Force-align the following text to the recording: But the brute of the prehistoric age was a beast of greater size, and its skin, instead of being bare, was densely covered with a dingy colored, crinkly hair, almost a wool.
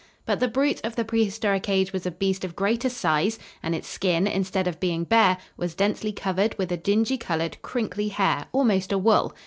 But 0.25 0.39
the 0.39 0.47
brute 0.47 0.81
of 0.83 0.95
the 0.95 1.05
prehistoric 1.05 1.69
age 1.69 1.93
was 1.93 2.07
a 2.07 2.09
beast 2.09 2.43
of 2.43 2.55
greater 2.55 2.89
size, 2.89 3.37
and 3.61 3.75
its 3.75 3.87
skin, 3.87 4.25
instead 4.25 4.67
of 4.67 4.79
being 4.79 5.03
bare, 5.03 5.37
was 5.57 5.75
densely 5.75 6.11
covered 6.11 6.57
with 6.57 6.71
a 6.71 6.77
dingy 6.77 7.19
colored, 7.19 7.61
crinkly 7.61 8.07
hair, 8.07 8.47
almost 8.51 8.91
a 8.91 8.97
wool. 8.97 9.31